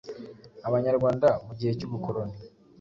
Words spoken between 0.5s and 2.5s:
Abanyarwanda mu gihe cy’ubukoroni.